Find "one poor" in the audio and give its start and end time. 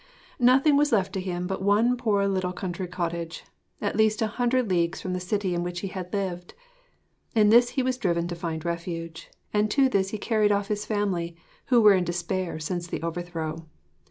1.61-2.27